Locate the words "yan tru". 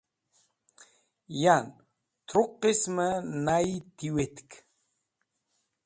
1.41-2.43